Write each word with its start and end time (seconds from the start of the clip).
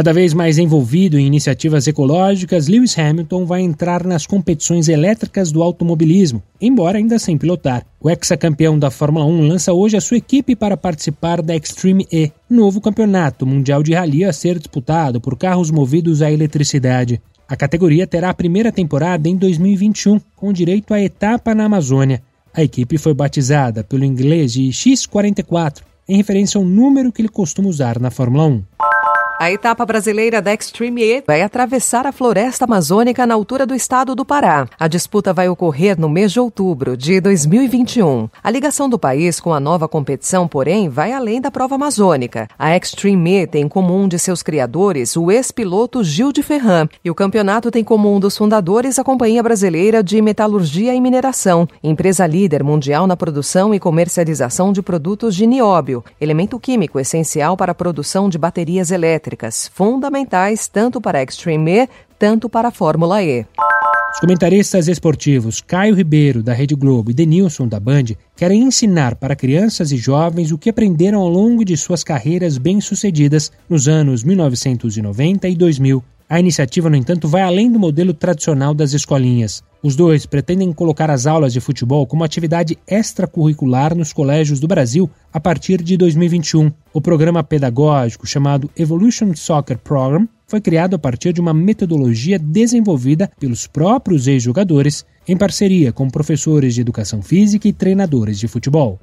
Cada 0.00 0.14
vez 0.14 0.32
mais 0.32 0.56
envolvido 0.56 1.18
em 1.18 1.26
iniciativas 1.26 1.86
ecológicas, 1.86 2.68
Lewis 2.68 2.98
Hamilton 2.98 3.44
vai 3.44 3.60
entrar 3.60 4.02
nas 4.02 4.26
competições 4.26 4.88
elétricas 4.88 5.52
do 5.52 5.62
automobilismo, 5.62 6.42
embora 6.58 6.96
ainda 6.96 7.18
sem 7.18 7.36
pilotar. 7.36 7.84
O 8.00 8.08
ex-campeão 8.08 8.78
da 8.78 8.90
Fórmula 8.90 9.26
1 9.26 9.46
lança 9.46 9.74
hoje 9.74 9.98
a 9.98 10.00
sua 10.00 10.16
equipe 10.16 10.56
para 10.56 10.74
participar 10.74 11.42
da 11.42 11.54
Extreme 11.54 12.06
E, 12.10 12.32
novo 12.48 12.80
campeonato 12.80 13.44
mundial 13.44 13.82
de 13.82 13.92
rally 13.92 14.24
a 14.24 14.32
ser 14.32 14.58
disputado 14.58 15.20
por 15.20 15.36
carros 15.36 15.70
movidos 15.70 16.22
a 16.22 16.32
eletricidade. 16.32 17.20
A 17.46 17.54
categoria 17.54 18.06
terá 18.06 18.30
a 18.30 18.34
primeira 18.34 18.72
temporada 18.72 19.28
em 19.28 19.36
2021, 19.36 20.18
com 20.34 20.50
direito 20.50 20.94
à 20.94 21.02
etapa 21.02 21.54
na 21.54 21.66
Amazônia. 21.66 22.22
A 22.54 22.62
equipe 22.62 22.96
foi 22.96 23.12
batizada 23.12 23.84
pelo 23.84 24.06
inglês 24.06 24.54
de 24.54 24.62
X44, 24.70 25.82
em 26.08 26.16
referência 26.16 26.56
ao 26.56 26.64
número 26.64 27.12
que 27.12 27.20
ele 27.20 27.28
costuma 27.28 27.68
usar 27.68 28.00
na 28.00 28.10
Fórmula 28.10 28.46
1. 28.46 28.62
A 29.42 29.50
etapa 29.50 29.86
brasileira 29.86 30.42
da 30.42 30.52
Extreme 30.52 31.02
E 31.02 31.24
vai 31.26 31.40
atravessar 31.40 32.06
a 32.06 32.12
floresta 32.12 32.66
amazônica 32.66 33.26
na 33.26 33.32
altura 33.32 33.64
do 33.64 33.74
estado 33.74 34.14
do 34.14 34.22
Pará. 34.22 34.68
A 34.78 34.86
disputa 34.86 35.32
vai 35.32 35.48
ocorrer 35.48 35.98
no 35.98 36.10
mês 36.10 36.30
de 36.30 36.38
outubro 36.38 36.94
de 36.94 37.22
2021. 37.22 38.28
A 38.44 38.50
ligação 38.50 38.86
do 38.86 38.98
país 38.98 39.40
com 39.40 39.54
a 39.54 39.58
nova 39.58 39.88
competição, 39.88 40.46
porém, 40.46 40.90
vai 40.90 41.14
além 41.14 41.40
da 41.40 41.50
prova 41.50 41.76
amazônica. 41.76 42.48
A 42.58 42.76
Extreme 42.76 43.44
E 43.44 43.46
tem 43.46 43.66
como 43.66 43.98
um 43.98 44.06
de 44.06 44.18
seus 44.18 44.42
criadores 44.42 45.16
o 45.16 45.30
ex-piloto 45.30 46.04
Gil 46.04 46.32
de 46.32 46.42
Ferran, 46.42 46.86
e 47.02 47.10
o 47.10 47.14
campeonato 47.14 47.70
tem 47.70 47.82
como 47.82 48.14
um 48.14 48.20
dos 48.20 48.36
fundadores 48.36 48.98
a 48.98 49.04
Companhia 49.04 49.42
Brasileira 49.42 50.02
de 50.02 50.20
Metalurgia 50.20 50.94
e 50.94 51.00
Mineração, 51.00 51.66
empresa 51.82 52.26
líder 52.26 52.62
mundial 52.62 53.06
na 53.06 53.16
produção 53.16 53.72
e 53.74 53.80
comercialização 53.80 54.70
de 54.70 54.82
produtos 54.82 55.34
de 55.34 55.46
nióbio, 55.46 56.04
elemento 56.20 56.60
químico 56.60 57.00
essencial 57.00 57.56
para 57.56 57.72
a 57.72 57.74
produção 57.74 58.28
de 58.28 58.36
baterias 58.36 58.90
elétricas 58.90 59.29
elétricas, 59.30 59.70
fundamentais 59.72 60.68
tanto 60.68 61.00
para 61.00 61.18
a 61.18 61.22
Extreme 61.22 61.70
E, 61.70 61.88
tanto 62.18 62.48
para 62.48 62.68
a 62.68 62.70
Fórmula 62.70 63.22
E. 63.22 63.46
Os 64.12 64.18
comentaristas 64.20 64.88
esportivos 64.88 65.60
Caio 65.60 65.94
Ribeiro, 65.94 66.42
da 66.42 66.52
Rede 66.52 66.74
Globo, 66.74 67.10
e 67.10 67.14
Denilson, 67.14 67.68
da 67.68 67.78
Band, 67.78 68.16
querem 68.36 68.62
ensinar 68.62 69.14
para 69.14 69.36
crianças 69.36 69.92
e 69.92 69.96
jovens 69.96 70.50
o 70.50 70.58
que 70.58 70.68
aprenderam 70.68 71.20
ao 71.20 71.28
longo 71.28 71.64
de 71.64 71.76
suas 71.76 72.02
carreiras 72.02 72.58
bem-sucedidas 72.58 73.52
nos 73.68 73.86
anos 73.86 74.24
1990 74.24 75.48
e 75.48 75.54
2000. 75.54 76.02
A 76.30 76.38
iniciativa, 76.38 76.88
no 76.88 76.94
entanto, 76.94 77.26
vai 77.26 77.42
além 77.42 77.72
do 77.72 77.80
modelo 77.80 78.14
tradicional 78.14 78.72
das 78.72 78.92
escolinhas. 78.92 79.64
Os 79.82 79.96
dois 79.96 80.26
pretendem 80.26 80.72
colocar 80.72 81.10
as 81.10 81.26
aulas 81.26 81.52
de 81.52 81.58
futebol 81.58 82.06
como 82.06 82.22
atividade 82.22 82.78
extracurricular 82.86 83.96
nos 83.96 84.12
colégios 84.12 84.60
do 84.60 84.68
Brasil 84.68 85.10
a 85.32 85.40
partir 85.40 85.82
de 85.82 85.96
2021. 85.96 86.70
O 86.94 87.00
programa 87.00 87.42
pedagógico 87.42 88.28
chamado 88.28 88.70
Evolution 88.76 89.34
Soccer 89.34 89.76
Program 89.76 90.28
foi 90.46 90.60
criado 90.60 90.94
a 90.94 91.00
partir 91.00 91.32
de 91.32 91.40
uma 91.40 91.52
metodologia 91.52 92.38
desenvolvida 92.38 93.28
pelos 93.40 93.66
próprios 93.66 94.28
ex-jogadores 94.28 95.04
em 95.26 95.36
parceria 95.36 95.92
com 95.92 96.08
professores 96.08 96.76
de 96.76 96.80
educação 96.80 97.22
física 97.22 97.66
e 97.66 97.72
treinadores 97.72 98.38
de 98.38 98.46
futebol. 98.46 99.00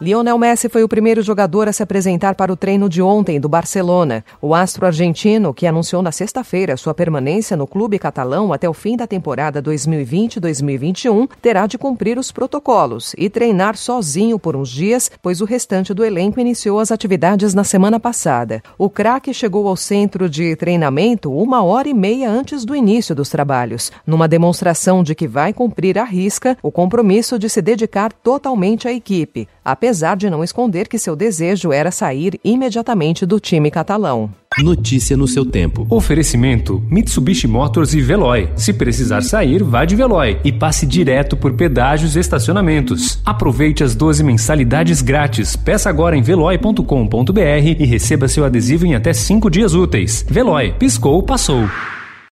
Lionel 0.00 0.38
Messi 0.38 0.68
foi 0.68 0.84
o 0.84 0.88
primeiro 0.88 1.22
jogador 1.22 1.66
a 1.66 1.72
se 1.72 1.82
apresentar 1.82 2.36
para 2.36 2.52
o 2.52 2.56
treino 2.56 2.88
de 2.88 3.02
ontem 3.02 3.40
do 3.40 3.48
Barcelona. 3.48 4.24
O 4.40 4.54
astro 4.54 4.86
argentino, 4.86 5.52
que 5.52 5.66
anunciou 5.66 6.02
na 6.02 6.12
sexta-feira 6.12 6.76
sua 6.76 6.94
permanência 6.94 7.56
no 7.56 7.66
clube 7.66 7.98
catalão 7.98 8.52
até 8.52 8.68
o 8.68 8.72
fim 8.72 8.96
da 8.96 9.08
temporada 9.08 9.60
2020-2021, 9.60 11.28
terá 11.42 11.66
de 11.66 11.76
cumprir 11.76 12.16
os 12.16 12.30
protocolos 12.30 13.12
e 13.18 13.28
treinar 13.28 13.76
sozinho 13.76 14.38
por 14.38 14.54
uns 14.54 14.68
dias, 14.68 15.10
pois 15.20 15.40
o 15.40 15.44
restante 15.44 15.92
do 15.92 16.04
elenco 16.04 16.38
iniciou 16.38 16.78
as 16.78 16.92
atividades 16.92 17.52
na 17.52 17.64
semana 17.64 17.98
passada. 17.98 18.62
O 18.78 18.88
craque 18.88 19.34
chegou 19.34 19.66
ao 19.66 19.76
centro 19.76 20.30
de 20.30 20.54
treinamento 20.54 21.32
uma 21.32 21.64
hora 21.64 21.88
e 21.88 21.94
meia 21.94 22.30
antes 22.30 22.64
do 22.64 22.76
início 22.76 23.16
dos 23.16 23.30
trabalhos, 23.30 23.90
numa 24.06 24.28
demonstração 24.28 25.02
de 25.02 25.16
que 25.16 25.26
vai 25.26 25.52
cumprir 25.52 25.98
à 25.98 26.04
risca 26.04 26.56
o 26.62 26.70
compromisso 26.70 27.36
de 27.36 27.48
se 27.48 27.60
dedicar 27.60 28.12
totalmente 28.12 28.86
à 28.86 28.92
equipe 28.92 29.48
apesar 29.88 30.18
de 30.18 30.28
não 30.28 30.44
esconder 30.44 30.86
que 30.86 30.98
seu 30.98 31.16
desejo 31.16 31.72
era 31.72 31.90
sair 31.90 32.38
imediatamente 32.44 33.24
do 33.24 33.40
time 33.40 33.70
catalão. 33.70 34.30
Notícia 34.58 35.16
no 35.16 35.26
seu 35.26 35.46
tempo. 35.46 35.86
Oferecimento: 35.88 36.82
Mitsubishi 36.90 37.48
Motors 37.48 37.94
e 37.94 38.00
Veloy. 38.02 38.50
Se 38.54 38.74
precisar 38.74 39.22
sair, 39.22 39.62
vá 39.62 39.86
de 39.86 39.96
Veloy 39.96 40.38
e 40.44 40.52
passe 40.52 40.84
direto 40.84 41.38
por 41.38 41.54
pedágios 41.54 42.16
e 42.16 42.20
estacionamentos. 42.20 43.18
Aproveite 43.24 43.82
as 43.82 43.94
12 43.94 44.22
mensalidades 44.22 45.00
grátis. 45.00 45.56
Peça 45.56 45.88
agora 45.88 46.14
em 46.14 46.22
veloy.com.br 46.22 47.40
e 47.78 47.86
receba 47.86 48.28
seu 48.28 48.44
adesivo 48.44 48.84
em 48.84 48.94
até 48.94 49.14
5 49.14 49.48
dias 49.48 49.72
úteis. 49.72 50.22
Veloy, 50.28 50.74
piscou, 50.78 51.22
passou. 51.22 51.66